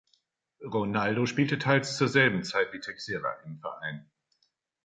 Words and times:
Ronaldo 0.65 1.27
spielte 1.27 1.59
teils 1.59 1.95
zur 1.95 2.07
selben 2.07 2.43
Zeit 2.43 2.73
wie 2.73 2.79
Teixeira 2.79 3.33
im 3.45 3.59
Verein. 3.59 4.09